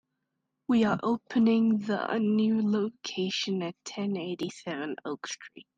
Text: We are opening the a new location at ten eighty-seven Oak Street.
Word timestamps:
We 0.67 0.83
are 0.85 0.99
opening 1.03 1.77
the 1.77 2.09
a 2.09 2.17
new 2.17 2.59
location 2.67 3.61
at 3.61 3.75
ten 3.85 4.17
eighty-seven 4.17 4.95
Oak 5.05 5.27
Street. 5.27 5.67